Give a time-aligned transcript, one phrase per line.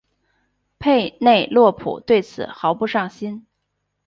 [0.79, 3.45] 佩内洛普对此毫不上心。